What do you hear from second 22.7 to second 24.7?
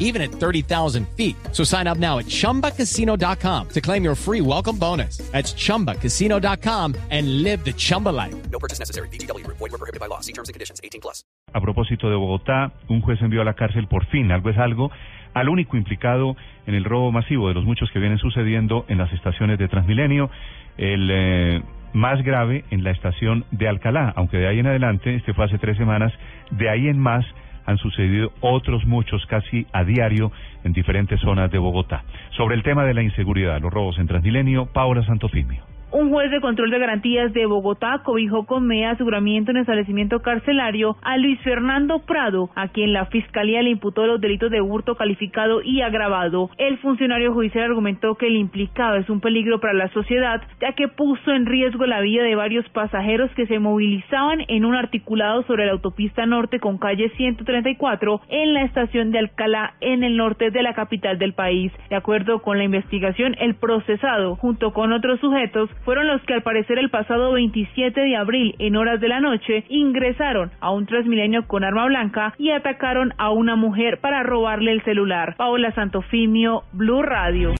en la estación de Alcalá, aunque de ahí en